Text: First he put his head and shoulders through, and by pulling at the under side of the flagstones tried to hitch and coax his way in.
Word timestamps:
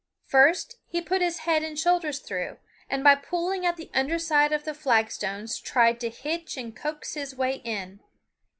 First 0.25 0.77
he 0.87 0.99
put 0.99 1.21
his 1.21 1.41
head 1.45 1.61
and 1.61 1.77
shoulders 1.77 2.17
through, 2.17 2.57
and 2.89 3.03
by 3.03 3.13
pulling 3.13 3.67
at 3.67 3.77
the 3.77 3.91
under 3.93 4.17
side 4.17 4.51
of 4.51 4.63
the 4.63 4.73
flagstones 4.73 5.59
tried 5.59 5.99
to 5.99 6.09
hitch 6.09 6.57
and 6.57 6.75
coax 6.75 7.13
his 7.13 7.35
way 7.35 7.57
in. 7.63 7.99